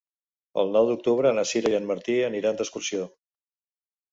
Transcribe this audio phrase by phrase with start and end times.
[0.61, 3.07] El nou d'octubre na Sira i en Martí aniran d'excursió.